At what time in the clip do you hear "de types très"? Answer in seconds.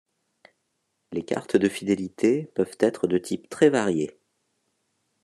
3.05-3.69